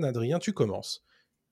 [0.00, 1.04] Adrien, tu commences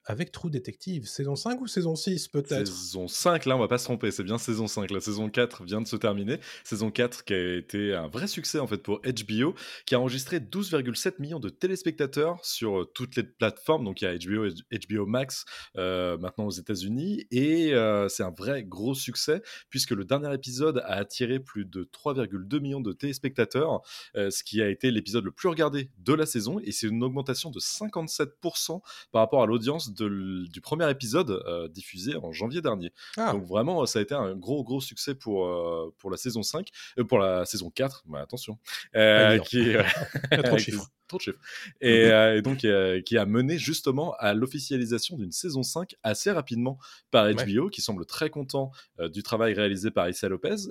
[0.05, 2.67] avec True Detective, saison 5 ou saison 6 peut-être?
[2.67, 4.89] Saison 5, là on va pas se tromper, c'est bien saison 5.
[4.91, 6.39] La saison 4 vient de se terminer.
[6.63, 9.53] Saison 4 qui a été un vrai succès en fait pour HBO,
[9.85, 13.85] qui a enregistré 12,7 millions de téléspectateurs sur euh, toutes les plateformes.
[13.85, 15.45] Donc il y a HBO, HBO Max
[15.77, 20.79] euh, maintenant aux États-Unis et euh, c'est un vrai gros succès puisque le dernier épisode
[20.79, 23.81] a attiré plus de 3,2 millions de téléspectateurs,
[24.15, 27.51] ce qui a été l'épisode le plus regardé de la saison et c'est une augmentation
[27.51, 28.81] de 57%
[29.11, 32.91] par rapport à l'audience du premier épisode euh, diffusé en janvier dernier.
[33.17, 33.31] Ah.
[33.31, 36.67] Donc vraiment, ça a été un gros, gros succès pour, euh, pour la saison 5,
[36.97, 38.57] euh, pour la saison 4, bah, attention,
[39.45, 39.73] qui
[40.43, 40.87] trop de chiffres.
[41.07, 41.39] Trop de chiffres.
[41.81, 42.65] Et, donc,
[43.05, 46.77] qui a mené justement à l'officialisation d'une saison 5 assez rapidement
[47.11, 50.69] par HBO, qui semble très content du travail réalisé par Issa Lopez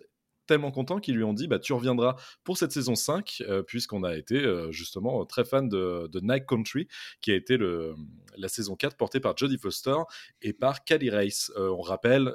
[0.50, 4.16] tellement content qu'ils lui ont dit bah, tu reviendras pour cette saison 5, puisqu'on a
[4.16, 6.88] été justement très fan de, de, Night Country,
[7.20, 7.94] qui a été le,
[8.36, 9.96] la saison 4 portée par Jodie Foster
[10.42, 11.52] et par Cali Race.
[11.56, 12.32] on rappelle,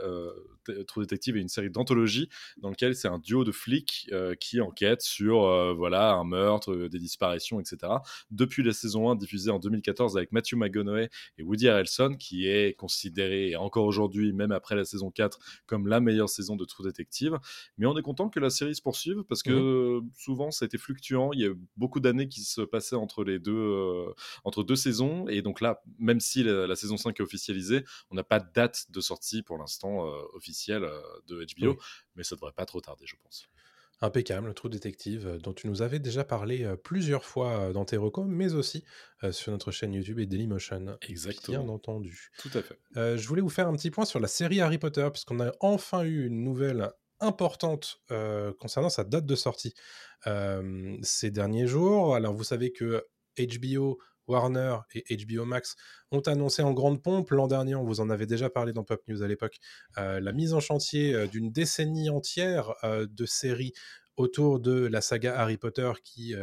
[0.87, 4.61] True Detective est une série d'anthologie dans laquelle c'est un duo de flics euh, qui
[4.61, 7.93] enquête sur euh, voilà un meurtre, euh, des disparitions, etc.
[8.31, 12.75] Depuis la saison 1 diffusée en 2014 avec Matthew McConaughey et Woody Harrelson, qui est
[12.77, 17.37] considéré encore aujourd'hui, même après la saison 4, comme la meilleure saison de True Detective.
[17.77, 20.67] Mais on est content que la série se poursuive parce que mmh souvent ça a
[20.67, 21.31] été fluctuant.
[21.33, 24.05] Il y a beaucoup d'années qui se passaient entre les deux
[24.43, 28.15] entre deux saisons et donc là, même si la, la saison 5 est officialisée, on
[28.15, 31.77] n'a pas de date de sortie pour l'instant officielle euh, de HBO,
[32.15, 33.47] mais ça devrait pas trop tarder, je pense.
[34.01, 37.97] Impeccable, Trou Détective, euh, dont tu nous avais déjà parlé euh, plusieurs fois dans tes
[37.97, 38.83] recos, mais aussi
[39.31, 40.97] sur notre chaîne YouTube et Dailymotion.
[41.01, 41.63] Exactement.
[41.63, 42.31] Bien entendu.
[42.37, 42.77] Tout à fait.
[43.17, 46.03] je voulais vous faire un petit point sur la série Harry Potter, puisqu'on a enfin
[46.03, 46.91] eu une nouvelle
[47.21, 48.01] importante
[48.59, 49.73] concernant sa date de sortie
[51.01, 52.15] ces derniers jours.
[52.15, 53.05] Alors, vous savez que
[53.39, 55.75] HBO Warner et HBO Max
[56.11, 59.01] ont annoncé en grande pompe l'an dernier, on vous en avait déjà parlé dans Pop
[59.07, 59.57] News à l'époque,
[59.97, 63.73] euh, la mise en chantier euh, d'une décennie entière euh, de séries
[64.17, 66.33] autour de la saga Harry Potter qui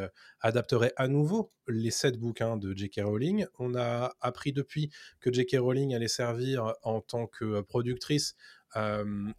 [0.40, 3.00] adapterait à nouveau les sept bouquins de J.K.
[3.02, 3.46] Rowling.
[3.58, 4.90] On a appris depuis
[5.20, 5.56] que J.K.
[5.58, 8.34] Rowling allait servir en tant que productrice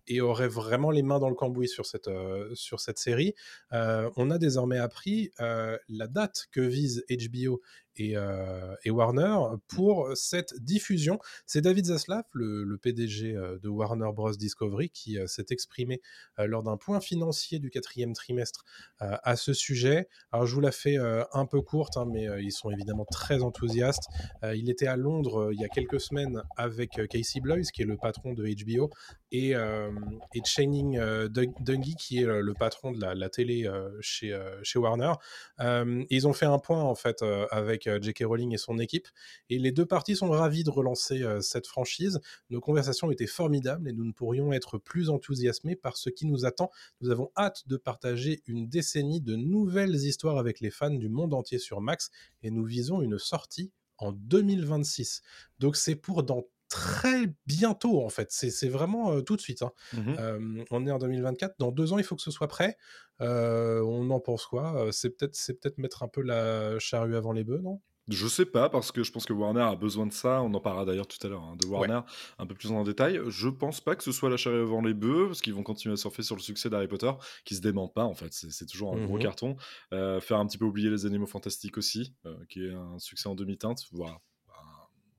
[0.07, 2.09] et aurait vraiment les mains dans le cambouis sur cette,
[2.55, 3.35] sur cette série.
[3.71, 7.61] on a désormais appris la date que vise HBO
[7.95, 8.15] et,
[8.89, 9.37] Warner
[9.67, 11.19] pour cette diffusion.
[11.45, 14.31] C'est David Zaslav, le, PDG de Warner Bros.
[14.31, 16.01] Discovery, qui s'est exprimé
[16.37, 18.65] lors d'un point financier du quatrième trimestre
[18.99, 20.07] à ce sujet.
[20.31, 24.07] Alors je vous la fais un peu courte, hein, mais ils sont évidemment très enthousiastes.
[24.43, 27.97] il était à Londres il y a quelques semaines avec Casey Bloys, qui est le
[27.97, 28.89] patron de HBO,
[29.33, 35.13] et, et Channing Dungey, qui est le patron de la, télé chez, chez Warner.
[35.59, 38.23] ils ont fait un point en fait avec euh, J.K.
[38.25, 39.07] Rowling et son équipe.
[39.49, 42.19] Et les deux parties sont ravis de relancer euh, cette franchise.
[42.49, 46.45] Nos conversations étaient formidables et nous ne pourrions être plus enthousiasmés par ce qui nous
[46.45, 46.69] attend.
[47.01, 51.33] Nous avons hâte de partager une décennie de nouvelles histoires avec les fans du monde
[51.33, 52.09] entier sur Max
[52.41, 55.21] et nous visons une sortie en 2026.
[55.59, 58.31] Donc c'est pour dans très bientôt en fait.
[58.31, 59.61] C'est vraiment euh, tout de suite.
[59.61, 59.71] Hein.
[59.93, 61.55] Mmh on est en 2024.
[61.59, 62.77] Dans deux ans, il faut que ce soit prêt.
[63.19, 64.87] on en pense quoi?
[64.91, 67.79] C'est peut-être c'est peut-être mettre un peu la charrue avant les bœufs, non?
[68.09, 70.41] Je sais pas, parce que je pense que Warner a besoin de ça.
[70.41, 72.01] On en parlera d'ailleurs tout à l'heure hein, de Warner
[72.37, 73.21] un peu plus en détail.
[73.27, 75.93] Je pense pas que ce soit la charrue avant les bœufs, parce qu'ils vont continuer
[75.93, 77.11] à surfer sur le succès d'Harry Potter,
[77.45, 78.33] qui se dément pas en fait.
[78.33, 79.55] C'est toujours un gros mmh carton.
[79.91, 82.13] faire un petit peu oublier les animaux fantastiques aussi,
[82.49, 83.83] qui est un succès en demi-teinte.
[83.91, 84.19] Voilà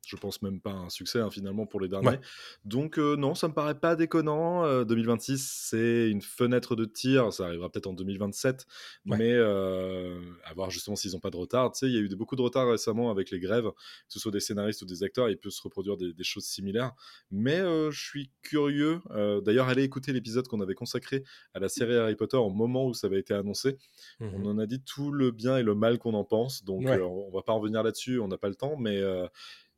[0.07, 2.19] je pense même pas un succès hein, finalement pour les derniers.
[2.65, 4.85] Donc euh, non, ça me paraît pas déconnant.
[4.85, 8.67] 2026, euh, c'est une fenêtre de tir, ça arrivera peut-être en 2027,
[9.05, 11.73] mais euh, à voir justement s'ils n'ont pas de retard.
[11.73, 14.19] Tu sais, il y a eu beaucoup de retard récemment avec les grèves, que ce
[14.19, 16.93] soit des scénaristes ou des acteurs, il peut se reproduire des, choses similaires.
[17.31, 19.01] Mais je suis curieux.
[19.45, 22.95] D'ailleurs, allez écouter l'épisode qu'on avait consacré à la série Harry Potter au moment où
[22.95, 23.79] ça avait été annoncé.
[24.21, 26.87] Mmh on en a dit tout le bien et le mal qu'on en pense, donc
[26.87, 29.01] on va pas revenir là-dessus, on n'a pas le temps, mais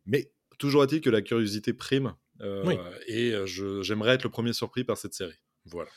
[0.06, 2.14] mais toujours est-il que la curiosité prime.
[2.42, 2.76] Euh,
[3.06, 3.46] et euh,
[3.82, 5.38] j'aimerais être le premier surpris par cette série.
[5.64, 5.90] Voilà.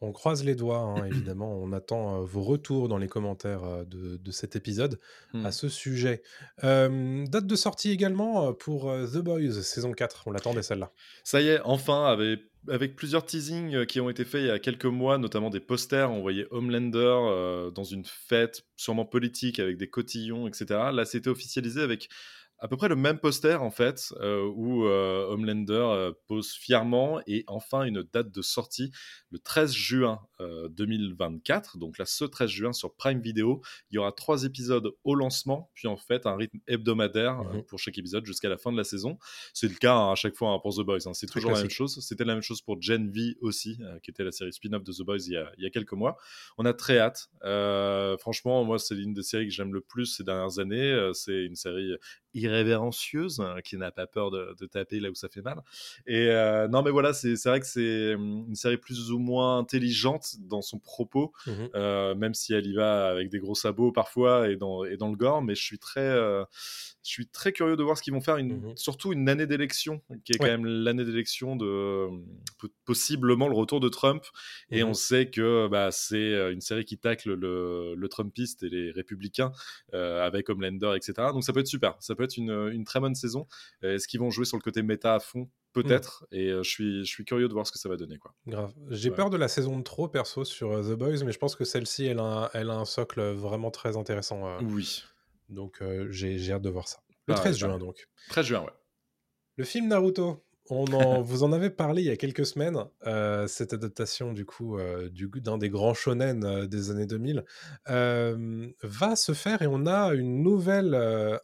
[0.00, 1.54] On croise les doigts, hein, évidemment.
[1.60, 4.98] On attend vos retours dans les commentaires de, de, cet épisode
[5.34, 5.52] à Hmm.
[5.52, 6.22] ce sujet.
[6.64, 10.24] Euh, date de sortie également pour The Boys, saison 4.
[10.26, 10.92] On l'attendait celle-là.
[11.24, 14.58] Ça y est, enfin, avec, avec plusieurs teasings qui ont été faits il y a
[14.58, 19.76] quelques mois, notamment des posters, on voyait Homelander euh, dans une fête sûrement politique avec
[19.76, 20.66] des cotillons, etc.
[20.92, 22.08] Là, c'était officialisé avec
[22.62, 27.20] à peu près le même poster en fait, euh, où euh, Homelander euh, pose fièrement
[27.26, 28.92] et enfin une date de sortie
[29.30, 30.20] le 13 juin
[30.70, 31.78] 2024.
[31.78, 33.60] Donc là, ce 13 juin sur Prime Video,
[33.90, 37.56] il y aura trois épisodes au lancement, puis en fait un rythme hebdomadaire Mhm.
[37.58, 39.18] euh, pour chaque épisode jusqu'à la fin de la saison.
[39.54, 40.98] C'est le cas hein, à chaque fois hein, pour The Boys.
[41.06, 41.14] hein.
[41.14, 41.98] C'est toujours la même chose.
[42.00, 44.92] C'était la même chose pour Gen V aussi, euh, qui était la série spin-off de
[44.92, 46.16] The Boys il y a, il y a quelques mois.
[46.58, 47.28] On a très hâte.
[47.44, 50.92] Euh, franchement, moi, c'est l'une des séries que j'aime le plus ces dernières années.
[50.92, 51.92] Euh, c'est une série
[52.34, 55.60] irrévérencieuse qui n'a pas peur de, de taper là où ça fait mal.
[56.06, 59.18] Et euh, non, mais voilà, c'est c'est vrai que c'est hum, une série plus ou
[59.18, 61.68] moins intelligente dans son propos, Mhm.
[61.74, 65.08] euh, même si elle y va avec des gros sabots parfois et dans, et dans
[65.10, 65.42] le gore.
[65.42, 66.44] Mais je suis très, euh,
[67.04, 68.76] je suis très curieux de voir ce qu'ils vont faire, une, Mhm.
[68.76, 72.08] surtout une année d'élection, qui est quand même l'année d'élection de euh,
[72.58, 74.24] po- possiblement le retour de Trump.
[74.70, 74.88] Et Mhm.
[74.90, 79.52] on sait que bah, c'est une série qui tacle le, le Trumpiste et les républicains
[79.94, 81.32] euh, avec Homelander, etc.
[81.32, 81.96] Donc ça peut être super.
[82.00, 83.46] Ça peut être une, une très bonne saison.
[83.82, 85.48] Est-ce qu'ils vont jouer sur le côté méta à fond?
[85.72, 86.26] Peut-être.
[86.32, 88.18] Et euh, je, suis, je suis curieux de voir ce que ça va donner.
[88.18, 88.34] Quoi.
[88.46, 88.72] Grave.
[88.90, 89.16] J'ai Ouais.
[89.16, 91.64] peur de la saison de trop, perso, sur euh, The Boys, mais je pense que
[91.64, 94.46] celle-ci, elle, a un- elle a un socle vraiment très intéressant.
[94.46, 95.02] euh, Oui.
[95.48, 96.98] donc, j'ai j'ai hâte de voir ça.
[97.26, 97.80] Le Pareil, 13 juin, pareil.
[97.86, 98.08] donc.
[98.30, 98.72] 13 juin, ouais.
[99.56, 103.72] Le film Naruto, on vous en avez parlé il y a quelques semaines, euh, cette
[103.72, 107.44] adaptation du coup euh, du- d'un des grands shonen euh, des années 2000
[107.90, 110.94] euh, va se faire et on a une nouvelle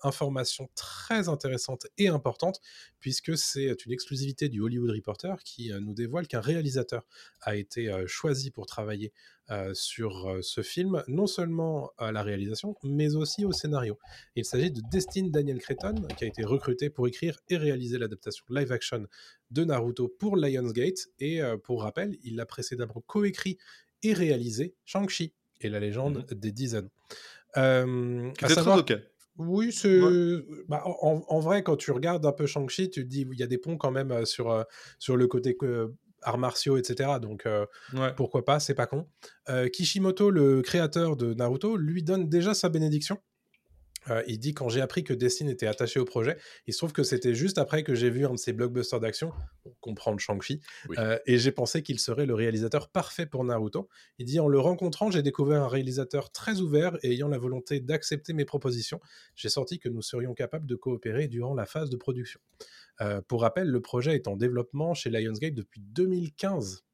[0.03, 2.61] information très intéressante et importante
[3.01, 7.03] puisque c'est une exclusivité du Hollywood Reporter qui nous dévoile qu'un réalisateur
[7.43, 9.13] a été choisi pour travailler
[9.51, 13.99] euh, sur euh, ce film, non seulement à la réalisation, mais aussi au scénario.
[14.37, 18.45] Il s'agit de Destin Daniel Cretton, qui a été recruté pour écrire et réaliser l'adaptation
[18.51, 19.07] live-action
[19.51, 21.09] de Naruto pour Lionsgate.
[21.19, 23.57] Et euh, pour rappel, il a précédemment coécrit
[24.03, 26.91] et réalisé Shang-Chi et la légende des Dix Anneaux.
[27.57, 29.03] Euh, à savoir- très ok.
[29.39, 29.99] oui, c'est.
[30.69, 33.43] bah, en, en vrai, quand tu regardes un peu Shang-Chi, tu te dis il y
[33.43, 34.65] a des ponts quand même sur,
[34.99, 35.57] sur le côté
[36.23, 37.19] arts martiaux, etc.
[37.21, 38.13] Donc euh, Ouais.
[38.17, 39.07] pourquoi pas, c'est pas con.
[39.49, 43.19] Euh, Kishimoto, le créateur de Naruto, lui donne déjà sa bénédiction.
[44.11, 46.93] Euh, il dit quand j'ai appris que Destin était attaché au projet, il se trouve
[46.93, 49.33] que c'était juste après que j'ai vu un de ses blockbusters d'action,
[49.63, 50.97] pour comprendre Shang-Chi, Oui.
[50.99, 53.89] euh, et j'ai pensé qu'il serait le réalisateur parfait pour Naruto.
[54.19, 57.81] Il dit en le rencontrant, j'ai découvert un réalisateur très ouvert et ayant la volonté
[57.81, 59.01] d'accepter mes propositions.
[59.35, 62.41] J'ai senti que nous serions capables de coopérer durant la phase de production.
[63.01, 66.85] Euh, pour rappel, le projet est en développement chez Lionsgate depuis 2015.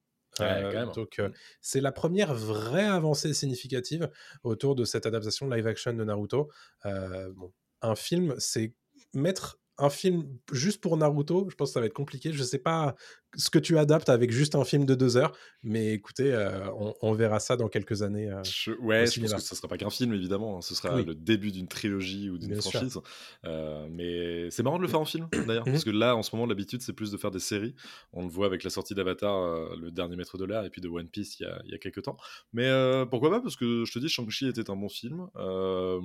[0.40, 1.30] Ouais, Euh, donc euh,
[1.60, 4.10] c'est la première vraie avancée significative
[4.42, 6.50] autour de cette adaptation live action de Naruto.
[6.84, 7.52] Bon,
[7.82, 8.74] un film, c'est
[9.12, 12.32] mettre un film juste pour Naruto, je pense que ça va être compliqué.
[12.32, 12.94] Je sais pas
[13.36, 15.32] ce que tu adaptes avec juste un film de deux heures,
[15.62, 18.30] mais écoutez, euh, on, on verra ça dans quelques années.
[18.30, 18.42] euh.
[18.44, 20.60] Je- ouais, je pense que ce sera pas qu'un film évidemment, hein.
[20.60, 21.04] ce sera Oui.
[21.04, 22.98] le début d'une trilogie ou d'une franchise.
[23.44, 25.72] Euh, mais c'est marrant de le faire en film d'ailleurs, Mhm.
[25.72, 27.74] parce que là en ce moment l'habitude c'est plus de faire des séries.
[28.12, 30.80] On le voit avec la sortie d'Avatar, euh, le dernier maître de l'air, et puis
[30.80, 32.16] de One Piece il y a, il y a quelques temps.
[32.52, 32.70] Mais
[33.10, 35.26] pourquoi pas Parce que je te dis, Shang-Chi était un bon film.
[35.36, 36.00] Euh,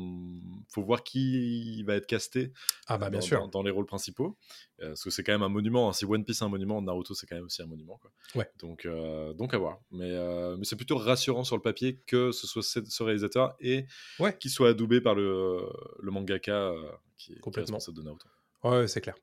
[0.70, 2.52] faut voir qui va être casté
[2.88, 3.40] Ah bah bien dans, sûr.
[3.40, 4.38] dans- dans les rôles principaux.
[4.80, 5.90] Parce que c'est quand même un monument.
[5.90, 5.94] hein.
[5.94, 7.98] Si One Piece est un monument, Naruto c'est quand même aussi un monument.
[8.02, 8.12] Quoi.
[8.36, 8.50] Ouais.
[8.60, 9.80] Donc, euh, donc à voir.
[9.92, 13.86] Mais, euh, mais c'est plutôt rassurant sur le papier que ce soit ce, réalisateur et
[14.20, 14.36] Ouais.
[14.38, 15.62] qu'il soit adoubé par le,
[16.00, 17.78] le mangaka euh, qui, est- qui est Complètement.
[17.78, 18.28] responsable de Naruto.
[18.64, 19.16] Ouais, c'est clair.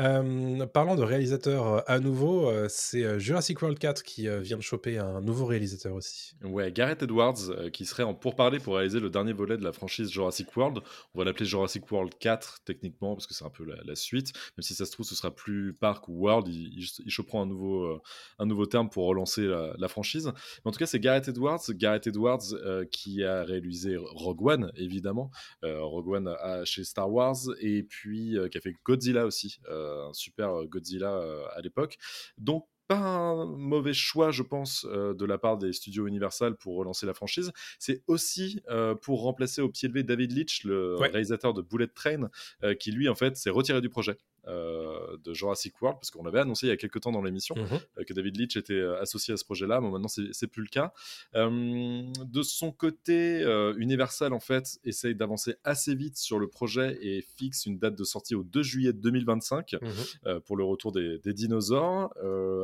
[0.00, 4.62] Euh, parlant de réalisateur euh, à nouveau, euh, c'est Jurassic World 4 qui vient de
[4.62, 6.34] choper un nouveau réalisateur aussi.
[6.44, 10.10] Ouais, Gareth Edwards qui serait en pourparlers pour réaliser le dernier volet de la franchise
[10.10, 10.78] Jurassic World.
[11.14, 14.32] On va l'appeler Jurassic World 4 techniquement parce que c'est un peu la, suite.
[14.56, 18.00] Même si ça se trouve ce sera plus Park ou World, il, il, un nouveau,
[18.38, 20.26] un nouveau terme pour relancer la, franchise.
[20.26, 21.60] Mais en tout cas, c'est Gareth Edwards.
[21.70, 22.54] Gareth Edwards
[22.92, 25.30] qui a réalisé Rogue One évidemment,
[25.62, 31.12] Rogue One chez Star Wars et puis qui a fait Godzilla aussi, un super Godzilla
[31.12, 31.98] euh, à l'époque.
[32.38, 36.74] Donc pas un mauvais choix, je pense, euh, de la part des studios Universal pour
[36.76, 37.52] relancer la franchise.
[37.78, 41.08] C'est aussi euh, pour remplacer au pied levé David Leitch, le Ouais.
[41.10, 42.30] réalisateur de Bullet Train,
[42.64, 44.16] euh, qui lui, en fait, s'est retiré du projet.
[44.48, 48.04] De Jurassic World, parce qu'on l'avait annoncé il y a quelques temps dans l'émission Mmh
[48.04, 50.92] que David Leitch était associé à ce projet-là, mais maintenant c'est plus le cas.
[51.34, 53.42] de son côté,
[53.76, 58.04] Universal en fait essaye d'avancer assez vite sur le projet et fixe une date de
[58.04, 62.12] sortie au 2 juillet 2025 Mmh pour le retour des, des dinosaures.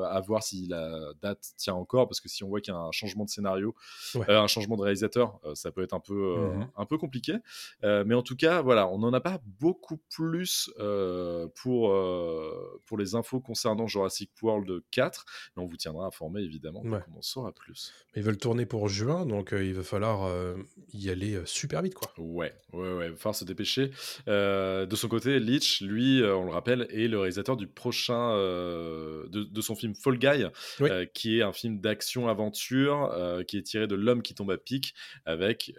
[0.05, 2.81] à voir si la date tient encore, parce que si on voit qu'il y a
[2.81, 3.75] un changement de scénario,
[4.15, 4.25] Ouais.
[4.31, 6.69] euh, un changement de réalisateur, euh, ça peut être un peu, euh, Mhm.
[6.77, 7.35] un peu compliqué.
[7.83, 12.81] Euh, mais en tout cas, voilà, on n'en a pas beaucoup plus euh, pour, euh,
[12.87, 15.25] pour les infos concernant Jurassic World 4,
[15.57, 17.01] mais on vous tiendra informé évidemment Ouais.
[17.05, 17.93] qu'on en saura plus.
[18.15, 20.55] Ils veulent tourner pour juin, donc euh, il va falloir euh,
[20.93, 22.13] y aller super vite, quoi.
[22.17, 23.91] Ouais, ouais, ouais, il va falloir se dépêcher.
[24.29, 29.61] De son côté, Leach, lui, on le rappelle, est le réalisateur du prochain, de, de
[29.61, 30.45] son film Fall Guy,
[30.81, 30.91] Oui.
[31.13, 35.73] qui est un film d'action-aventure qui est tiré de L'homme qui tombe à pic avec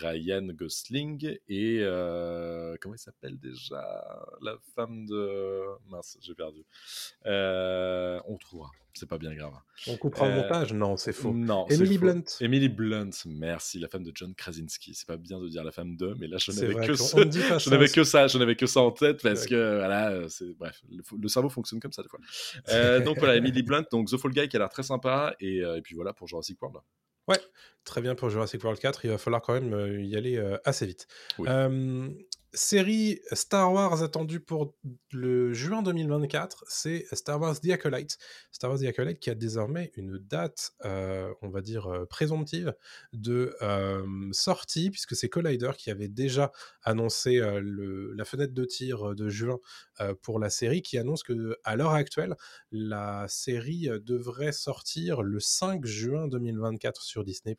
[0.00, 1.78] Ryan Gosling et
[2.80, 3.84] comment il s'appelle déjà?
[4.42, 5.27] La femme de
[5.88, 6.64] mince, j'ai perdu.
[7.26, 9.52] Euh, on trouvera, c'est pas bien grave.
[9.86, 10.72] On coupera le Euh, montage?
[10.72, 11.32] Non, c'est faux.
[11.32, 11.98] Non, Emily.
[11.98, 12.22] Blunt.
[12.40, 14.94] Emily Blunt, merci, la femme de John Krasinski.
[14.94, 17.18] C'est pas bien de dire la femme de, mais là je n'avais que ça.
[17.58, 19.48] Je n'avais que ça, je n'avais que ça en tête parce Ouais.
[19.48, 22.20] que voilà, euh, bref, le, cerveau fonctionne comme ça des fois.
[22.70, 25.60] Euh, donc voilà, Emily Blunt, donc The Fall Guy qui a l'air très sympa et,
[25.64, 26.78] euh, puis voilà pour Jurassic World.
[27.84, 30.58] Très bien pour Jurassic World 4, il va falloir quand même euh, y aller euh,
[30.64, 31.06] assez vite.
[32.54, 34.74] Série Star Wars attendue pour
[35.12, 38.16] le juin 2024, c'est Star Wars The Acolyte.
[38.52, 42.74] Star Wars The Acolyte qui a désormais une date, euh, on va dire, euh, présomptive
[43.12, 44.02] de euh,
[44.32, 46.50] sortie, puisque c'est Collider qui avait déjà
[46.82, 49.58] annoncé la fenêtre de tir de juin
[50.22, 52.34] pour la série, qui annonce que à l'heure actuelle,
[52.72, 57.56] la série devrait sortir le 5 juin 2024 sur Disney+.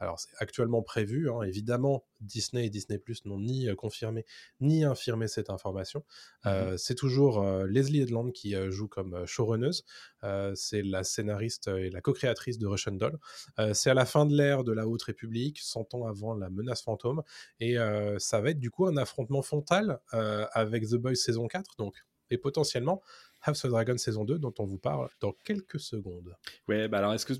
[0.00, 4.24] Alors c'est actuellement prévu, hein, évidemment, Disney et Disney+, n'ont ni euh, confirmé
[4.60, 6.04] ni infirmé cette information.
[6.46, 9.84] Euh, c'est toujours euh, Leslie Edland qui euh, joue comme showrunneuse.
[10.54, 13.18] C'est la scénariste et la co-créatrice de Russian Doll.
[13.72, 16.82] C'est à la fin de l'ère de la Haute République, 100 ans avant la menace
[16.82, 17.22] fantôme,
[17.58, 17.76] et
[18.18, 22.38] ça va être du coup un affrontement frontal avec The Boys saison 4, donc et
[22.38, 23.02] potentiellement
[23.42, 26.36] House of Dragon saison 2 dont on vous parle dans quelques secondes.
[26.68, 27.34] Ouais, bah alors est-ce que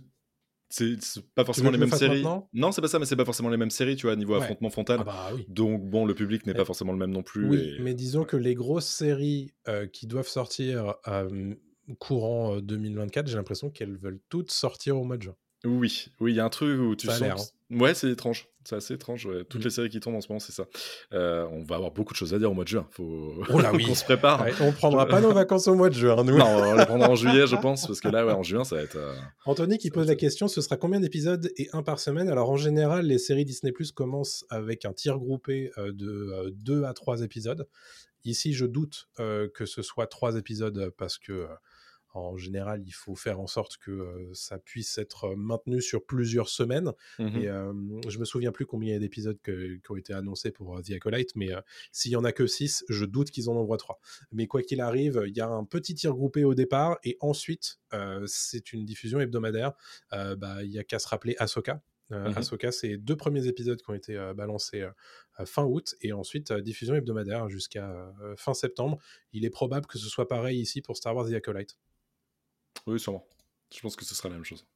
[0.70, 0.96] c'est
[1.34, 2.24] pas forcément les mêmes séries
[2.54, 4.40] Non, c'est pas ça, mais c'est pas forcément les mêmes séries, tu vois, niveau Ouais.
[4.42, 4.98] affrontement frontal.
[5.00, 5.44] Ah bah oui.
[5.48, 7.46] Donc bon, le public n'est Mais- pas forcément le même non plus.
[7.48, 11.54] Oui, et- mais disons que les grosses séries euh, qui doivent sortir euh,
[11.98, 15.34] courant euh, 2024, j'ai l'impression qu'elles veulent toutes sortir au mois de juin.
[15.64, 17.52] Oui, oui, il y a un truc où tu Ça sens.
[17.70, 18.48] Ouais, c'est étrange.
[18.64, 19.24] C'est assez étrange.
[19.26, 19.44] ouais.
[19.44, 19.64] Toutes Mm.
[19.64, 20.66] les séries qui tombent en ce moment, c'est ça.
[21.12, 22.86] Euh, on va avoir beaucoup de choses à dire au mois de juin.
[22.90, 23.86] Faut Oh là oui.
[23.86, 24.42] qu'on se prépare.
[24.42, 26.36] Ouais, on prendra pas nos vacances au mois de juin, nous.
[26.36, 28.76] Non, on les prendra en juillet, je pense, parce que là, ouais, en juin, ça
[28.76, 28.96] va être.
[28.96, 29.14] euh,
[29.46, 32.28] Anthony qui pose la question, ce sera combien d'épisodes et un par semaine?
[32.28, 36.84] Alors en général, les séries Disney Plus commencent avec un tir groupé euh, de 2
[36.84, 37.66] à 3 épisodes.
[38.24, 41.46] Ici, je doute euh, que ce soit 3 épisodes parce que
[42.12, 46.48] en général, il faut faire en sorte que euh, ça puisse être maintenu sur plusieurs
[46.48, 46.92] semaines.
[47.18, 47.36] mhm.
[47.36, 47.72] Et euh,
[48.08, 50.92] je me souviens plus combien il y a d'épisodes qui ont été annoncés pour The
[50.92, 51.60] Acolyte, mais euh,
[51.92, 54.00] s'il y en a que 6, je doute qu'ils en envoient 3.
[54.32, 57.78] Mais quoi qu'il arrive, il y a un petit tir groupé au départ, et ensuite,
[58.26, 59.72] c'est une diffusion hebdomadaire.
[60.10, 61.82] Bah, Il y a qu'à se rappeler Ahsoka.
[62.12, 62.32] Euh.
[62.34, 66.52] Ahsoka, c'est deux premiers épisodes qui ont été euh, balancés euh, fin août, et ensuite
[66.52, 68.98] diffusion hebdomadaire jusqu'à fin septembre.
[69.32, 71.78] Il est probable que ce soit pareil ici pour Star Wars The Acolyte.
[72.86, 73.26] Oui, sûrement.
[73.74, 74.66] Je pense que ce sera la même chose.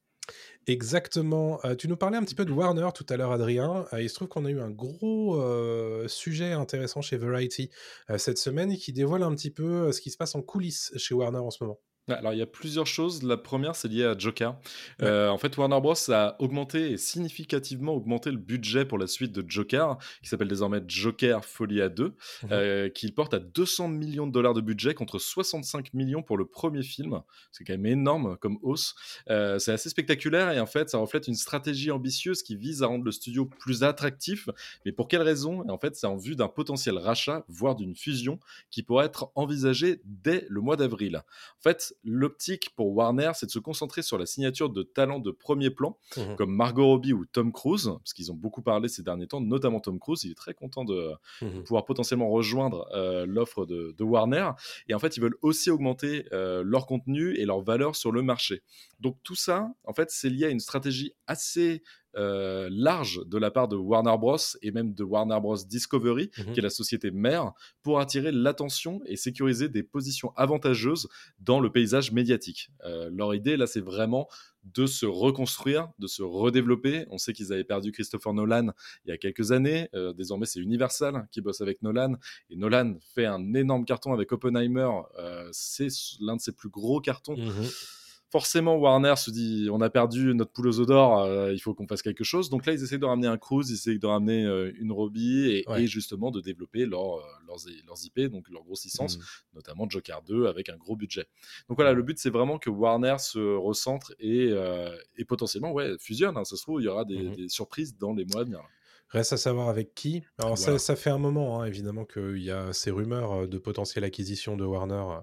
[0.67, 1.59] Exactement.
[1.65, 3.85] Euh, tu nous parlais un petit peu de Warner tout à l'heure, Adrien.
[3.93, 7.69] Euh, il se trouve qu'on a eu un gros euh, sujet intéressant chez Variety
[8.17, 11.39] cette semaine qui dévoile un petit peu ce qui se passe en coulisses chez Warner
[11.39, 11.79] en ce moment.
[12.07, 13.23] Alors, il y a plusieurs choses.
[13.23, 14.55] La première, c'est lié à Joker.
[15.01, 15.95] Euh, en fait, Warner Bros.
[16.11, 20.83] a augmenté et significativement augmenté le budget pour la suite de Joker, qui s'appelle désormais
[20.87, 22.49] Joker Folie à 2, Mhm.
[22.51, 26.45] euh, qu'il porte à 200 millions de dollars de budget contre 65 millions pour le
[26.45, 27.21] premier film.
[27.51, 28.93] C'est quand même énorme comme hausse.
[29.31, 32.87] Euh, c'est assez spectaculaire et en fait, ça reflète une stratégie ambitieuse qui vise à
[32.87, 34.47] rendre le studio plus attractif.
[34.85, 35.63] Mais pour quelle raison?
[35.67, 39.31] Et En fait, c'est en vue d'un potentiel rachat, voire d'une fusion, qui pourrait être
[39.33, 41.17] envisagée dès le mois d'avril.
[41.17, 45.31] En fait, l'optique pour Warner, c'est de se concentrer sur la signature de talents de
[45.31, 46.35] premier plan, Mhm.
[46.35, 49.79] comme Margot Robbie ou Tom Cruise, parce qu'ils ont beaucoup parlé ces derniers temps, notamment
[49.79, 50.23] Tom Cruise.
[50.23, 51.11] Il est très content de
[51.41, 51.63] Mhm.
[51.63, 54.49] pouvoir potentiellement rejoindre euh, l'offre de, de Warner.
[54.87, 58.21] Et en fait, ils veulent aussi augmenter euh, leur contenu et leur valeur sur le
[58.21, 58.61] marché.
[58.99, 61.83] Donc tout ça, en fait, c'est lié à une stratégie assez
[62.15, 64.37] large de la part de Warner Bros.
[64.61, 65.57] et même de Warner Bros.
[65.67, 66.53] Discovery, Mhm.
[66.53, 67.51] qui est la société mère,
[67.83, 71.07] pour attirer l'attention et sécuriser des positions avantageuses
[71.39, 72.69] dans le paysage médiatique.
[72.85, 74.27] Euh, leur idée, là, c'est vraiment
[74.73, 77.05] de se reconstruire, de se redévelopper.
[77.11, 78.69] On sait qu'ils avaient perdu Christopher Nolan
[79.05, 79.89] il y a quelques années.
[79.93, 82.13] Euh, désormais, c'est Universal qui bosse avec Nolan.
[82.49, 84.89] Et Nolan fait un énorme carton avec Oppenheimer.
[85.19, 87.37] Euh, c'est l'un de ses plus gros cartons.
[87.37, 87.67] Mhm.
[88.35, 91.87] Forcément, Warner se dit on a perdu notre poule aux d'or, euh, il faut qu'on
[91.87, 92.49] fasse quelque chose.
[92.49, 95.47] Donc là, ils essaient de ramener un Cruise, ils essaient de ramener euh, une Robbie
[95.51, 95.83] et, Ouais.
[95.83, 99.23] et justement de développer leur, euh, leurs, leurs IP, donc leur grosse licence Mhm.
[99.53, 101.27] notamment Joker 2 avec un gros budget.
[101.69, 105.93] Donc voilà, le but c'est vraiment que Warner se recentre et, euh, et potentiellement ouais,
[105.97, 106.35] fusionne.
[106.35, 106.43] hein.
[106.43, 107.35] Ça se trouve, il y aura des, Mhm.
[107.35, 108.59] des surprises dans les mois à venir.
[109.09, 110.23] Reste à savoir avec qui.
[110.39, 110.73] Alors Voilà.
[110.73, 114.57] ça, ça fait un moment, hein, évidemment, qu'il y a ces rumeurs de potentielle acquisition
[114.57, 115.21] de Warner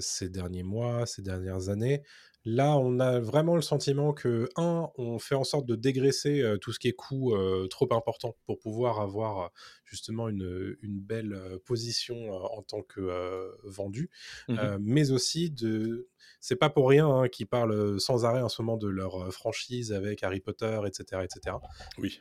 [0.00, 2.02] ces derniers mois, ces dernières années.
[2.46, 6.56] Là, on a vraiment le sentiment que, un, on fait en sorte de dégraisser euh,
[6.56, 9.48] tout ce qui est coût euh, trop important pour pouvoir avoir euh,
[9.84, 14.08] justement une, une belle euh, position euh, en tant que euh, vendu.
[14.48, 16.08] Euh, mais aussi de...
[16.40, 19.30] C'est pas pour rien hein, qu'ils parlent sans arrêt en ce moment de leur euh,
[19.30, 21.56] franchise avec Harry Potter, etc., etc.
[21.98, 22.18] Oui.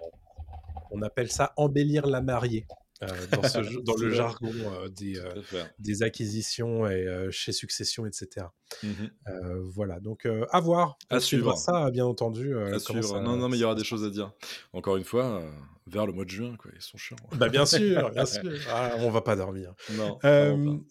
[0.92, 2.66] On appelle ça embellir la mariée
[3.04, 8.48] euh, dans, ce le jargon euh, des, euh, des acquisitions et chez Succession, etc.
[8.84, 10.98] Euh, voilà, donc à voir.
[11.10, 11.58] À On suivre.
[11.58, 12.58] ça, bien entendu.
[12.58, 13.04] À suivre.
[13.04, 14.32] ça- non, non, mais il y aura des se choses à dire.
[14.74, 15.42] Encore une fois,
[15.88, 16.72] vers le mois de juin, quoi.
[16.76, 17.18] Ils sont chiants.
[17.34, 18.52] Bah, bien sûr, bien sûr.
[18.70, 19.74] Ah, on va pas dormir.
[19.94, 20.18] Non.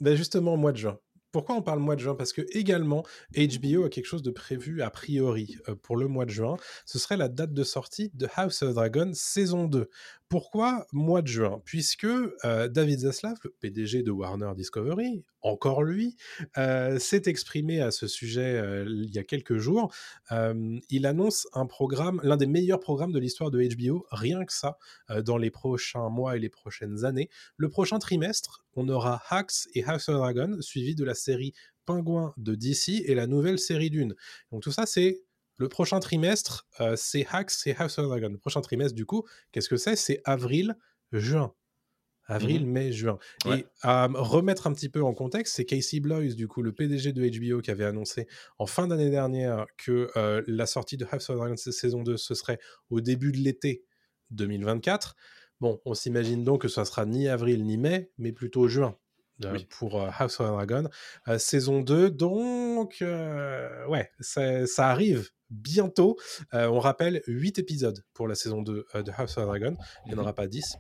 [0.01, 0.99] Bah, justement, mois de juin.
[1.31, 2.15] Pourquoi on parle mois de juin?
[2.15, 3.05] Parce que également,
[3.37, 6.57] HBO a quelque chose de prévu a priori pour le mois de juin.
[6.87, 9.91] Ce serait la date de sortie de House of Dragon saison 2.
[10.29, 11.63] Pourquoi mois de juin?
[11.65, 16.17] Puisque euh, David Zaslav, le PDG de Warner Discovery, encore lui,
[16.59, 19.91] euh, s'est exprimé à ce sujet euh, il y a quelques jours.
[20.31, 24.77] Il annonce un programme, l'un des meilleurs programmes de l'histoire de HBO, rien que ça,
[25.25, 27.31] dans les prochains mois et les prochaines années.
[27.57, 31.55] Le prochain trimestre, on aura Hacks et House Dragon, suivi de la série
[31.87, 34.15] Pingouin de DC et la nouvelle série Dune.
[34.53, 35.23] Donc tout ça, c'est
[35.59, 38.29] le prochain trimestre, euh, c'est Hacks et House of Dragon.
[38.31, 39.97] Le prochain trimestre, du coup, qu'est-ce que c'est?
[39.97, 40.77] C'est avril,
[41.13, 41.53] juin.
[42.31, 43.19] Avril, mai, juin.
[43.47, 43.61] Ouais.
[43.61, 47.13] Et à remettre un petit peu en contexte, c'est Casey Bloys, du coup, le PDG
[47.13, 48.27] de HBO, qui avait annoncé
[48.59, 52.35] en fin d'année dernière que euh, la sortie de House of Dragon saison 2, ce
[52.35, 52.59] serait
[52.91, 53.83] au début de l'été
[54.33, 55.17] 2024.
[55.61, 58.97] Bon, on s'imagine donc que ça sera ni avril ni mai, mais plutôt juin.
[59.45, 59.67] euh, Oui.
[59.71, 60.89] pour euh, House of Dragon.
[61.29, 66.17] Euh, saison 2, donc, ouais, ça, ça arrive bientôt.
[66.55, 69.77] Euh, on rappelle 8 épisodes pour la saison 2 euh, de House of Dragon.
[70.07, 70.77] Il n'y en aura pas 10.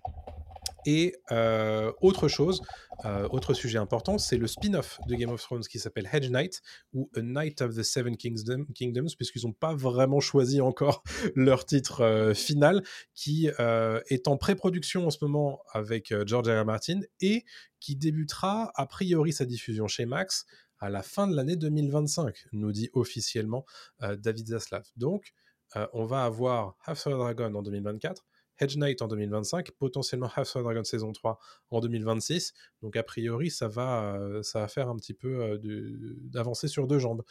[0.86, 2.62] Et euh, autre chose,
[3.04, 6.62] euh, autre sujet important, c'est le spin-off de Game of Thrones qui s'appelle Hedge Knight
[6.94, 11.02] ou A Knight of the Seven Kingdom- Kingdoms, puisqu'ils n'ont pas vraiment choisi encore
[11.34, 12.82] leur titre euh, final,
[13.14, 16.62] qui est en pré-production en ce moment avec George R.
[16.62, 16.64] R.
[16.64, 17.44] Martin et
[17.80, 20.46] qui débutera a priori sa diffusion chez Max
[20.78, 23.64] à la fin de l'année 2025, nous dit officiellement
[24.02, 24.84] euh, David Zaslav.
[24.96, 25.32] Donc,
[25.76, 28.24] euh, on va avoir of Dragon en 2024,
[28.60, 31.38] Hedge Knight en 2025, potentiellement of Dragon saison 3
[31.70, 32.52] en 2026.
[32.82, 35.60] Donc a priori, ça va, euh, ça va faire un petit peu
[36.22, 37.22] d'avancer sur deux jambes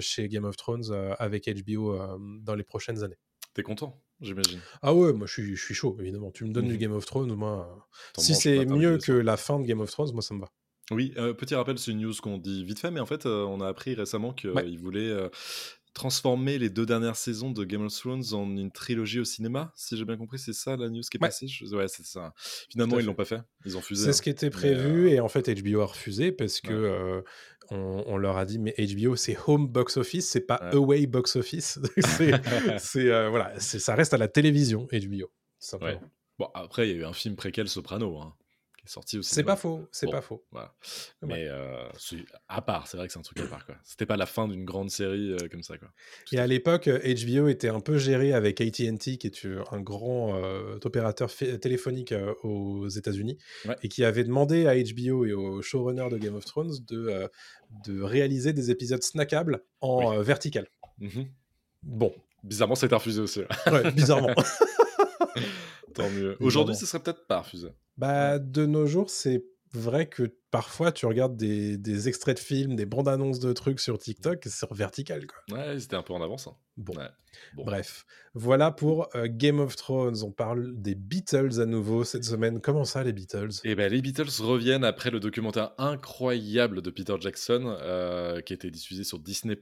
[0.00, 1.98] chez Game of Thrones avec HBO
[2.42, 3.18] dans les prochaines années.
[3.54, 4.60] T'es content, j'imagine?
[4.82, 6.30] Ah ouais, moi je suis, je suis chaud, évidemment.
[6.30, 6.70] Tu me donnes Mhm.
[6.72, 7.88] du Game of Thrones, moi...
[8.18, 10.52] Si c'est mieux que la fin de Game of Thrones, moi ça me va.
[10.90, 13.44] Oui, euh, petit rappel, c'est une news qu'on dit vite fait, mais en fait, euh,
[13.44, 14.74] on a appris récemment qu'ils Ouais.
[14.76, 15.28] voulaient euh,
[15.94, 19.72] transformer les deux dernières saisons de Game of Thrones en une trilogie au cinéma.
[19.74, 21.28] Si j'ai bien compris, c'est ça la news qui est Ouais.
[21.28, 21.48] passée?
[21.48, 22.32] Je- Ouais, c'est ça.
[22.70, 23.40] Finalement, ils l'ont pas fait.
[23.64, 24.04] Ils ont fusé.
[24.04, 24.12] C'est hein.
[24.12, 27.24] ce qui était prévu et en fait HBO a refusé parce que Ouais.
[27.70, 31.36] on, on leur a dit mais HBO c'est home box office, c'est pas away box
[31.36, 31.78] office.
[31.98, 32.30] c'est,
[33.30, 35.26] voilà, c'est, ça reste à la télévision HBO.
[35.26, 36.00] tout simplement.
[36.00, 36.06] Ouais.
[36.38, 38.32] Bon, après, il y a eu un film préquel Soprano hein,
[38.88, 39.34] est sorti aussi.
[39.34, 40.12] C'est pas faux, c'est Bon.
[40.12, 40.44] pas faux.
[40.50, 40.74] Voilà.
[41.22, 43.64] Mais euh, c'est à part, c'est vrai que c'est un truc à part.
[43.66, 43.76] quoi.
[43.84, 45.78] C'était pas la fin d'une grande série euh, comme ça.
[45.78, 45.88] Quoi.
[46.26, 50.34] Tout Et à l'époque, HBO était un peu géré avec AT&T, qui est un grand
[50.42, 53.76] euh, opérateur téléphonique euh, aux États-Unis, Ouais.
[53.82, 57.28] et qui avait demandé à HBO et au showrunner de Game of Thrones de,
[57.86, 60.68] de réaliser des épisodes snackables en euh, vertical.
[60.98, 61.26] Mhm.
[61.82, 63.40] Bon, Bizarrement, c'était refusé aussi.
[63.66, 64.32] ouais, bizarrement.
[65.94, 66.36] Tant mieux.
[66.40, 67.68] Aujourd'hui, ce serait peut-être pas refusé.
[67.98, 72.76] Bah, de nos jours, c'est vrai que parfois tu regardes des, des extraits de films,
[72.76, 75.26] des bandes annonces de trucs sur TikTok, c'est sur vertical.
[75.26, 75.58] Quoi.
[75.58, 76.46] Ouais, c'était un peu en avance.
[76.46, 76.56] hein.
[76.76, 76.94] Bon.
[77.64, 80.22] Bref, voilà pour euh, Game of Thrones.
[80.22, 82.60] On parle des Beatles à nouveau cette semaine.
[82.60, 83.50] Comment ça, les Beatles?
[83.64, 88.56] Eh ben, les Beatles reviennent après le documentaire incroyable de Peter Jackson euh, qui a
[88.56, 89.56] été diffusé sur Disney+.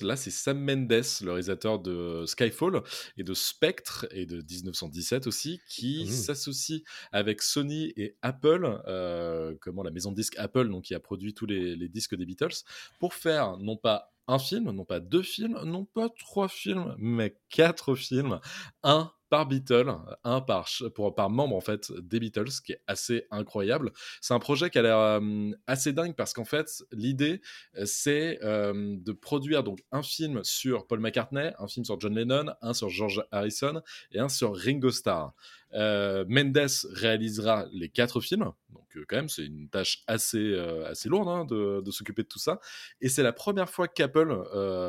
[0.00, 2.82] Là, c'est Sam Mendes, le réalisateur de Skyfall
[3.16, 6.10] et de Spectre et de 1917 aussi, qui mmh.
[6.10, 11.34] s'associe avec Sony et Apple, euh, comment la maison de Apple, donc qui a produit
[11.34, 12.64] tous les disques des Beatles,
[12.98, 17.38] pour faire non pas un film, non pas deux films, non pas trois films, mais
[17.48, 18.40] quatre films.
[18.82, 19.94] Un par Beatle,
[20.24, 23.92] un par, pour, par membre en fait des Beatles, ce qui est assez incroyable.
[24.22, 25.20] C'est un projet qui a l'air
[25.66, 27.42] assez dingue parce qu'en fait l'idée
[27.84, 32.72] c'est de produire donc un film sur Paul McCartney, un film sur John Lennon, un
[32.72, 35.34] sur George Harrison et un sur Ringo Starr.
[35.74, 40.88] Euh, Mendes réalisera les quatre films, donc euh, quand même c'est une tâche assez, euh,
[40.88, 42.60] assez lourde hein, de, s'occuper de tout ça.
[43.00, 44.28] Et c'est la première fois qu'Apple,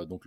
[0.08, 0.24] donc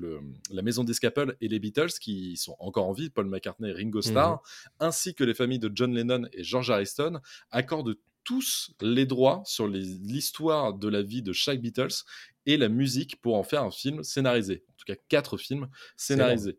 [0.51, 3.73] la maison disque Apple et les Beatles, qui sont encore en vie, Paul McCartney et
[3.73, 4.39] Ringo Mhm.
[4.81, 7.21] ainsi que les familles de John Lennon et George Harrison,
[7.51, 12.05] accordent tous les droits sur l'histoire de la vie de chaque Beatles
[12.47, 14.65] et la musique pour en faire un film scénarisé.
[14.69, 16.59] En tout cas, quatre films scénarisés.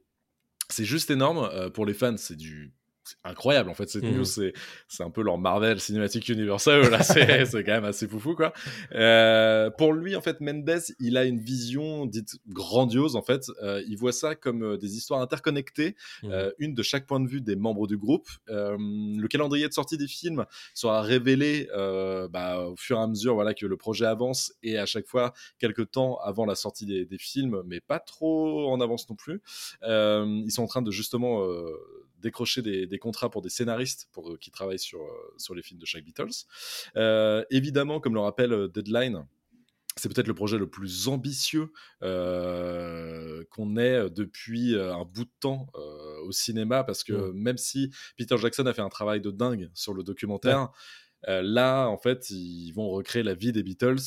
[0.70, 1.72] C'est juste énorme.
[1.72, 2.74] pour les fans, c'est du
[3.24, 4.52] incroyable en fait cette news mmh.
[4.88, 6.68] c'est un peu leur Marvel Cinematic Universe.
[6.92, 8.54] Là c'est quand même assez foufou quoi.
[8.94, 13.46] Euh, pour lui en fait Mendes il a une vision dite grandiose en fait.
[13.62, 16.34] Euh, il voit ça comme euh, des histoires interconnectées mmh.
[16.60, 18.28] une de chaque point de vue des membres du groupe.
[18.48, 21.68] Le calendrier de sortie des films sera révélé
[22.30, 25.34] bah, au fur et à mesure voilà que le projet avance et à chaque fois
[25.60, 29.42] quelques temps avant la sortie des, des films mais pas trop en avance non plus.
[29.84, 31.46] Ils sont en train de justement
[32.22, 35.80] décrocher des, contrats pour des scénaristes pour, euh, qui travaillent sur, euh, sur les films
[35.80, 36.46] de chaque Beatles.
[36.96, 39.26] Euh, évidemment, comme le rappelle Deadline,
[39.98, 42.08] c'est peut-être le projet le plus ambitieux qu'on
[43.78, 45.68] ait depuis un bout de temps
[46.24, 47.34] au cinéma, parce que mmh.
[47.34, 50.70] même si Peter Jackson a fait un travail de dingue sur le documentaire,
[51.28, 54.00] là, en fait, ils vont recréer la vie des Beatles,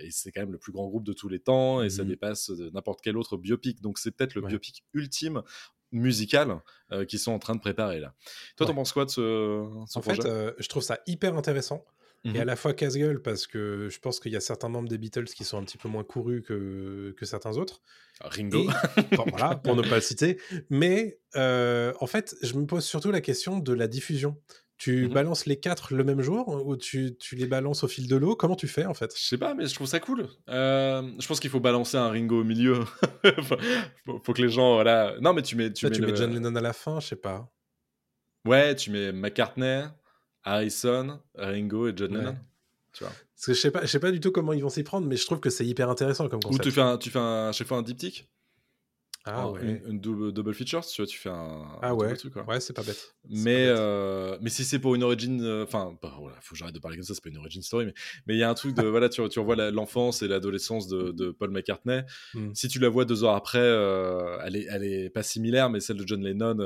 [0.00, 2.08] et c'est quand même le plus grand groupe de tous les temps, et ça mmh.
[2.08, 3.80] dépasse n'importe quel autre biopic.
[3.80, 5.44] Donc c'est peut-être le biopic ultime
[5.92, 6.60] musicales
[6.92, 8.14] euh, qui sont en train de préparer là.
[8.56, 9.62] Toi, t'en penses quoi de ce,
[9.96, 11.84] En fait, euh, je trouve ça hyper intéressant.
[12.24, 14.88] Et à mmh la fois casse-gueule parce que je pense qu'il y a certains membres
[14.88, 17.80] des Beatles qui sont un petit peu moins courus que, que certains autres.
[18.20, 18.68] Ah, Ringo.
[19.28, 20.40] voilà, pour ne pas le citer.
[20.68, 24.36] Mais euh, en fait, je me pose surtout la question de la diffusion.
[24.78, 28.06] Tu mmh balances les quatre le même jour ou tu, tu, les balances au fil
[28.06, 28.36] de l'eau?
[28.36, 29.12] Comment tu fais en fait?
[29.16, 30.28] Je sais pas, mais je trouve ça cool.
[30.48, 32.84] Euh, je pense qu'il faut balancer un Ringo au milieu.
[33.42, 33.56] faut,
[34.22, 35.16] faut, que les gens, voilà.
[35.20, 37.16] Non, mais tu mets, tu, mets, tu mets John Lennon à la fin, je sais
[37.16, 37.50] pas.
[38.44, 39.82] Ouais, tu mets McCartney,
[40.44, 42.36] Harrison, Ringo et John Lennon.
[42.92, 43.12] Tu vois.
[43.34, 45.08] Parce que je sais pas, je sais pas du tout comment ils vont s'y prendre,
[45.08, 46.66] mais je trouve que c'est hyper intéressant comme concept.
[46.66, 48.28] Ou tu fais un, tu fais un, chaque fois un diptyque?
[49.34, 49.82] Ah ouais.
[49.86, 52.14] Une, double, double, feature, tu vois, tu fais un, ah ouais.
[52.14, 52.34] truc.
[52.46, 53.14] Ouais, c'est pas bête.
[53.28, 56.74] Mais, euh, mais si c'est pour une origin, euh, enfin, bah, voilà, faut que j'arrête
[56.74, 57.94] de parler comme ça, c'est pas une origin story, mais
[58.26, 61.12] mais il y a un truc de, voilà, tu, tu revois l'enfance et l'adolescence de,
[61.12, 62.02] de, Paul McCartney.
[62.34, 62.54] Hmm.
[62.54, 65.80] Si tu la vois deux ans après, euh, elle, est, elle est pas similaire, mais
[65.80, 66.58] celle de John Lennon,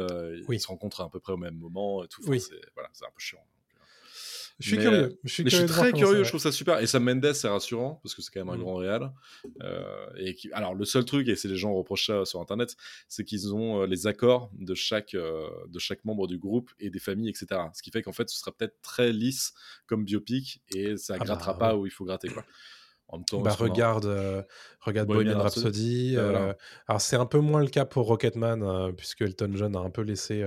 [0.48, 0.57] oui.
[0.57, 2.05] ils se rencontrent à peu près au même moment.
[2.05, 2.22] Et tout.
[2.27, 2.40] oui.
[2.40, 3.44] C'est voilà, un peu chiant.
[4.59, 5.19] Je suis curieux.
[5.25, 6.81] Je suis, très curieux, je trouve ça super.
[6.81, 8.62] Et Sam Mendes, c'est rassurant, parce que c'est quand même un mm.
[8.62, 9.12] grand réal.
[9.62, 10.53] Euh, et qui...
[10.53, 12.77] Alors, le seul truc, et c'est les gens reprochent ça sur Internet,
[13.09, 16.91] c'est qu'ils ont euh, les accords de chaque, euh, de chaque membre du groupe et
[16.91, 17.61] des familles, etc.
[17.75, 19.53] Ce qui fait qu'en fait, ce sera peut-être très lisse
[19.87, 22.45] comme biopic, et ça ah grattera bah, pas où il faut gratter, quoi.
[23.09, 24.47] En même temps, bah, regarde,
[24.81, 26.17] regarde Bohemian, Rhapsody.
[26.17, 30.03] Alors, c'est un peu moins le cas pour Rocketman, puisque Elton John a un peu
[30.03, 30.43] laissé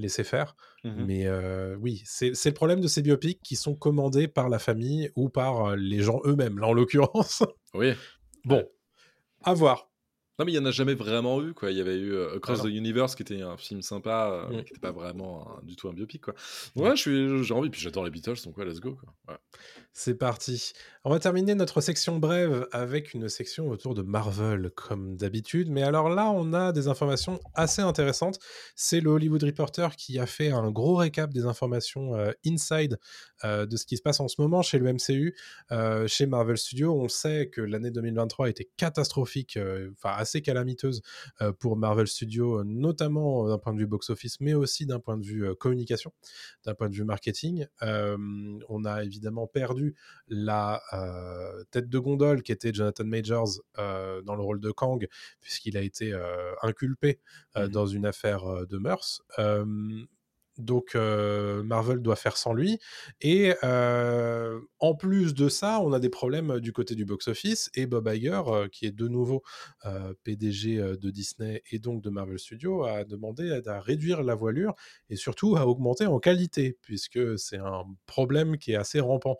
[0.00, 0.56] laisser faire.
[0.84, 1.28] Mmh Mais
[1.80, 5.76] oui, c'est le problème de ces biopics qui sont commandés par la famille ou par
[5.76, 7.42] les gens eux-mêmes, là en l'occurrence.
[7.74, 7.92] Oui.
[8.44, 8.66] Bon,
[9.42, 9.89] à voir.
[10.40, 11.52] Non, mais il n'y en a jamais vraiment eu.
[11.52, 11.70] Quoi.
[11.70, 14.50] Il y avait eu euh, Across the Universe, qui était un film sympa, euh, mm.
[14.50, 16.22] qui n'était pas vraiment du tout un biopic.
[16.22, 16.34] Quoi.
[16.76, 17.68] Ouais, j'ai envie.
[17.68, 18.96] Puis j'adore les Beatles, donc ouais, let's go.
[19.26, 19.38] Quoi.
[19.92, 20.72] C'est parti.
[21.04, 25.68] On va terminer notre section brève avec une section autour de Marvel, comme d'habitude.
[25.68, 28.38] Mais alors là, on a des informations assez intéressantes.
[28.74, 32.98] C'est le Hollywood Reporter qui a fait un gros récap des informations euh, inside
[33.44, 35.34] de ce qui se passe en ce moment chez le MCU,
[36.06, 36.92] chez Marvel Studios.
[36.92, 39.58] On sait que l'année 2023 était catastrophique,
[39.92, 41.02] enfin assez calamiteuse
[41.40, 45.24] euh, pour Marvel Studios, notamment d'un point de vue box-office, mais aussi d'un point de
[45.24, 46.12] vue euh, communication,
[46.64, 47.66] d'un point de vue marketing.
[47.82, 49.94] on a évidemment perdu
[50.28, 55.06] la euh, tête de gondole qui était Jonathan Majors dans le rôle de Kang,
[55.40, 56.14] puisqu'il a été
[56.62, 57.18] inculpé
[57.56, 59.22] mmh dans une affaire de mœurs
[60.64, 62.78] donc Marvel doit faire sans lui.
[63.20, 67.70] Et en plus de ça, on a des problèmes du côté du box-office.
[67.74, 68.42] Et Bob Iger,
[68.72, 69.42] qui est de nouveau
[70.24, 74.74] PDG de Disney et donc de Marvel Studios, a demandé à, réduire la voilure
[75.08, 79.36] et surtout à augmenter en qualité, puisque c'est un problème qui est assez rampant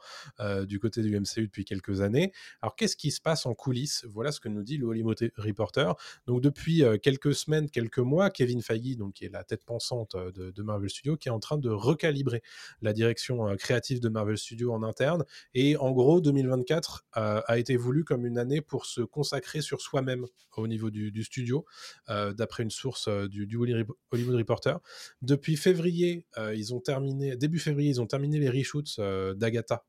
[0.67, 2.33] du côté du MCU depuis quelques années.
[2.63, 4.05] Alors qu'est-ce qui se passe en coulisses?
[4.09, 5.95] Voilà ce que nous dit le Hollywood Reporter.
[6.27, 10.51] Donc depuis quelques semaines, quelques mois, Kevin Feige, donc, qui est la tête pensante de,
[10.51, 12.43] de Marvel Studios, qui est en train de recalibrer
[12.83, 15.25] la direction euh, créative de Marvel Studios en interne.
[15.55, 19.81] Et en gros, 2024 euh, a été voulu comme une année pour se consacrer sur
[19.81, 21.65] soi-même au niveau du, studio,
[22.09, 24.79] euh, d'après une source du, Hollywood Reporter.
[25.23, 29.01] Depuis février, ils ont terminé, début février, ils ont terminé les reshoots
[29.37, 29.85] d'Agatha.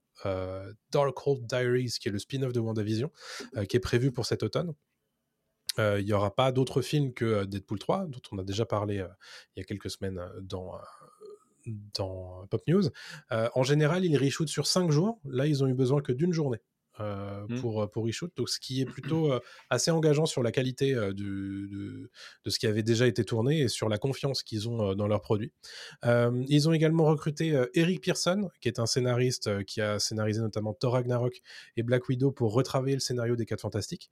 [0.92, 3.12] Darkhold Diaries, qui est le spin-off de WandaVision,
[3.68, 4.74] qui est prévu pour cet automne.
[5.78, 9.04] Il n'y aura pas d'autres films que Deadpool 3, dont on a déjà parlé
[9.56, 10.78] il y a quelques semaines dans,
[11.94, 12.84] dans Pop News.
[13.30, 15.20] en général, ils reshoot sur 5 jours.
[15.26, 16.60] Là, ils ont eu besoin que d'une journée.
[17.00, 17.62] Euh, mmh.
[17.62, 19.32] pour, pour reshoot, donc ce qui est plutôt
[19.70, 22.10] assez engageant sur la qualité de, de,
[22.50, 25.54] ce qui avait déjà été tourné et sur la confiance qu'ils ont dans leurs produits.
[26.04, 30.94] ils ont également recruté Eric Pearson, qui est un scénariste qui a scénarisé notamment Thor
[30.94, 31.42] Ragnarok
[31.78, 34.12] et Black Widow pour retravailler le scénario des 4 Fantastiques,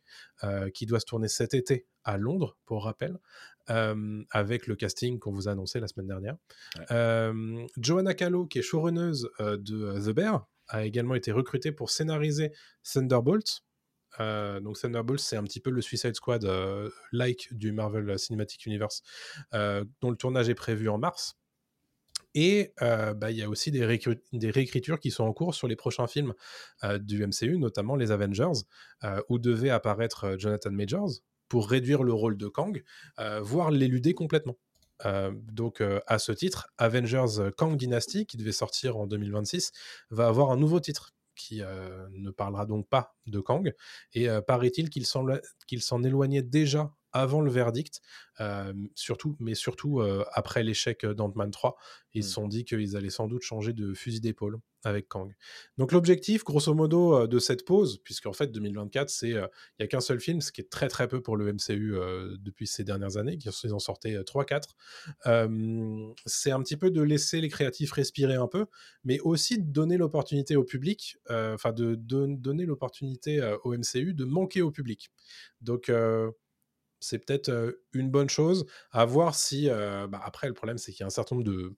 [0.74, 3.20] qui doit se tourner cet été à Londres, pour rappel,
[3.68, 6.38] avec le casting qu'on vous a annoncé la semaine dernière.
[7.78, 12.52] Joanna Callow, qui est showrunneuse de The Bear, a également été recrutée pour scénariser
[12.84, 13.62] Thunderbolt.
[14.20, 16.50] donc Thunderbolt, c'est un petit peu le Suicide Squad
[17.12, 19.02] like du Marvel Cinematic Universe,
[19.52, 21.36] dont le tournage est prévu en mars.
[22.36, 26.08] Et bah, il y a aussi des, réécritures qui sont en cours sur les prochains
[26.08, 26.34] films
[27.00, 28.64] du MCU, notamment les Avengers,
[29.30, 31.12] où devait apparaître Jonathan Majors,
[31.50, 32.82] pour réduire le rôle de Kang,
[33.20, 34.58] euh, voire l'éluder complètement.
[35.06, 39.72] Euh, donc, euh, à ce titre, Avengers Kang Dynasty, qui devait sortir en 2026,
[40.10, 43.74] va avoir un nouveau titre qui ne parlera donc pas de Kang.
[44.14, 48.02] Et paraît-il qu'il s'en éloignait déjà avant le verdict,
[48.96, 51.76] surtout, mais surtout après l'échec d'Ant-Man 3.
[52.14, 52.32] Ils se mmh.
[52.32, 55.36] sont dit qu'ils allaient sans doute changer de fusil d'épaule avec Kang.
[55.78, 59.48] Donc l'objectif, grosso modo, de cette pause, puisqu'en fait 2024, c'est il
[59.80, 61.96] n'y a qu'un seul film, ce qui est très très peu pour le MCU
[62.40, 64.64] depuis ces dernières années, ils en sortaient 3-4.
[66.26, 68.68] c'est un petit peu de laisser les créatifs respirer un peu,
[69.04, 74.26] mais aussi de donner l'opportunité au public, enfin de, de, donner l'opportunité au MCU de
[74.26, 75.10] manquer au public.
[75.62, 75.92] Donc
[77.00, 78.66] c'est peut-être une bonne chose.
[78.92, 79.68] À voir si.
[79.68, 81.76] Bah, après, le problème, c'est qu'il y a un certain nombre de,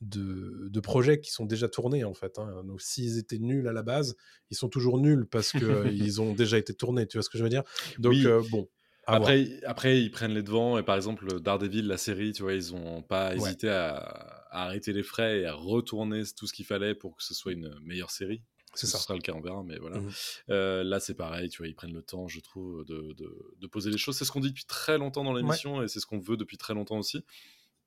[0.00, 2.38] de, projets qui sont déjà tournés, en fait.
[2.38, 2.62] Hein.
[2.64, 4.16] Donc, s'ils étaient nuls à la base,
[4.50, 7.06] ils sont toujours nuls parce qu'ils ont déjà été tournés.
[7.06, 7.64] Tu vois ce que je veux dire?
[7.98, 8.14] Donc,
[8.50, 8.68] bon.
[9.08, 10.78] Après, après, ils prennent les devants.
[10.78, 15.02] Et par exemple, Daredevil, la série, tu vois, ils n'ont pas hésité à, arrêter les
[15.02, 18.42] frais et à retourner tout ce qu'il fallait pour que ce soit une meilleure série.
[18.74, 19.98] Ce sera le cas, on verra, mais voilà.
[19.98, 20.10] Mmh
[20.50, 23.90] euh, là, c'est pareil, tu vois, ils prennent le temps, je trouve, de, de, poser
[23.90, 24.16] les choses.
[24.16, 26.56] C'est ce qu'on dit depuis très longtemps dans l'émission et c'est ce qu'on veut depuis
[26.56, 27.24] très longtemps aussi.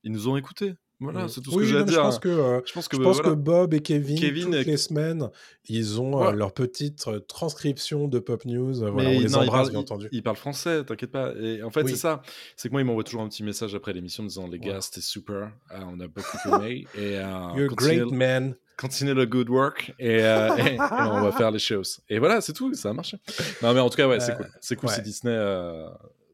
[0.04, 0.74] Ils nous ont écoutés.
[1.00, 1.30] Voilà, mmh.
[1.30, 1.96] c'est tout ce que j'ai à dire.
[1.96, 4.66] Je pense que, euh, je pense que, je pense que Bob et Kevin, Kevin toutes
[4.68, 5.32] les semaines,
[5.68, 8.76] ils ont euh, leur petite transcription de Pop News.
[8.92, 10.10] voilà, on les embrasse, bien entendu.
[10.12, 11.34] Ils, parlent français, t'inquiète pas.
[11.40, 12.22] Et en fait, c'est ça.
[12.56, 14.82] C'est que moi, ils m'envoient toujours un petit message après l'émission en disant Les gars,
[14.82, 15.52] c'était super.
[15.70, 16.86] Ah, on a beaucoup aimé.
[16.96, 17.14] et,
[17.56, 22.02] You're great, man continuer le good work et, euh, on va faire les choses.
[22.10, 23.18] Et voilà, c'est tout, ça a marché.
[23.62, 24.50] Non, mais en tout cas, ouais, c'est cool.
[24.60, 25.88] C'est cool si Disney euh,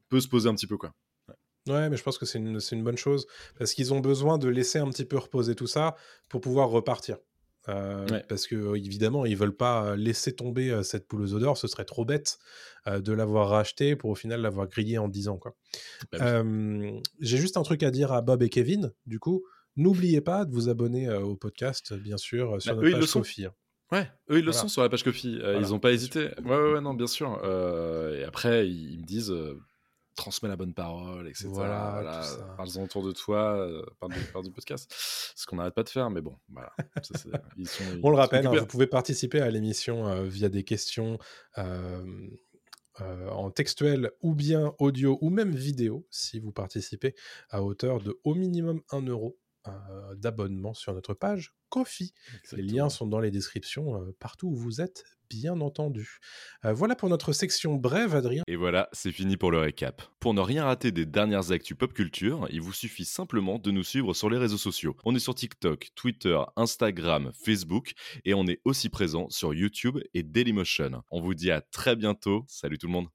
[0.10, 0.94] peut se poser un petit peu, quoi.
[1.68, 3.28] Ouais, mais je pense que c'est une, une, bonne chose
[3.60, 5.96] parce qu'ils ont besoin de laisser un petit peu reposer tout ça
[6.30, 7.18] pour pouvoir repartir.
[7.68, 11.84] Euh, parce que évidemment, ils veulent pas laisser tomber cette poule aux odeurs, ce serait
[11.84, 12.38] trop bête
[12.86, 15.38] de l'avoir racheté pour au final l'avoir grillé en 10 ans.
[15.38, 15.58] Quoi.
[16.14, 16.42] Bah
[17.20, 19.44] j'ai juste un truc à dire à Bob et Kevin, du coup.
[19.78, 23.46] N'oubliez pas de vous abonner au podcast, bien sûr, sur bah, notre page Kofi.
[23.46, 23.54] Hein.
[23.92, 25.40] Ouais, eux ils le sont sur la page Kofi.
[25.40, 26.30] Ils n'ont pas hésité.
[26.44, 27.40] Ouais, ouais, ouais, non, bien sûr.
[27.46, 29.34] et après, ils, me disent
[30.16, 31.48] transmets la bonne parole, etc.
[31.50, 32.24] Voilà,
[32.58, 34.10] Parle-en autour de toi, par,
[34.42, 34.92] du podcast.
[35.36, 36.74] Ce qu'on n'arrête pas de faire, mais bon, voilà.
[38.04, 41.20] On le rappelle, hein, vous pouvez participer à l'émission via des questions.
[43.00, 47.14] en textuel ou bien audio ou même vidéo si vous participez
[47.52, 49.47] à hauteur de au minimum 1 euro euh,
[50.16, 52.14] d'abonnement sur notre page Kofi.
[52.54, 56.20] Les liens sont dans les descriptions euh, partout où vous êtes, bien entendu.
[56.64, 58.44] Euh, voilà pour notre section brève, Adrien.
[58.48, 60.02] Et voilà, c'est fini pour le récap.
[60.20, 63.84] Pour ne rien rater des dernières actus pop culture, il vous suffit simplement de nous
[63.84, 64.96] suivre sur les réseaux sociaux.
[65.04, 70.24] On est sur TikTok, Twitter, Instagram, Facebook et on est aussi présent sur YouTube et
[70.24, 71.04] Dailymotion.
[71.12, 72.46] On vous dit à très bientôt.
[72.48, 73.06] Salut tout le monde.